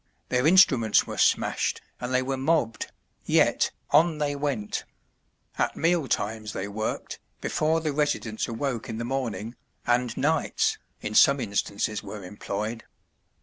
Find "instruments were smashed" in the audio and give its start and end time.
0.47-1.79